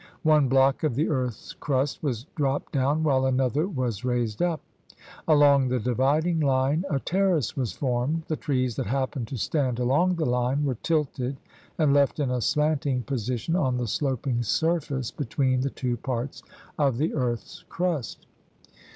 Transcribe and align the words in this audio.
One 0.23 0.47
block 0.49 0.81
of 0.81 0.95
the 0.95 1.09
earth's 1.09 1.53
crust 1.53 2.01
was 2.01 2.23
dropped 2.35 2.71
down 2.71 3.03
while 3.03 3.27
another 3.27 3.67
was 3.67 4.03
raised 4.03 4.41
up. 4.41 4.59
Along 5.27 5.67
the 5.67 5.79
dividing 5.79 6.39
line 6.39 6.83
a 6.89 6.99
terrace 6.99 7.55
was 7.55 7.73
formed. 7.73 8.23
The 8.27 8.35
trees 8.35 8.75
that 8.77 8.87
happened 8.87 9.27
to 9.27 9.37
stand 9.37 9.77
along 9.77 10.15
the 10.15 10.25
line 10.25 10.65
were 10.65 10.73
tilted 10.81 11.37
and 11.77 11.93
left 11.93 12.19
in 12.19 12.31
a 12.31 12.41
slanting 12.41 13.03
position 13.03 13.55
on 13.55 13.77
the 13.77 13.85
sloping 13.85 14.41
surface 14.41 15.11
between 15.11 15.61
the 15.61 15.69
two 15.69 15.97
parts 15.97 16.41
of 16.79 16.97
the 16.97 17.13
earth's 17.13 17.63
crust. 17.69 18.25